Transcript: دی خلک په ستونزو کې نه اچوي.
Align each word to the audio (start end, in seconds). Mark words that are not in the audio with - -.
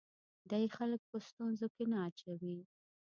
دی 0.49 0.65
خلک 0.75 1.01
په 1.09 1.17
ستونزو 1.27 1.67
کې 1.75 1.83
نه 1.91 1.97
اچوي. 2.07 2.57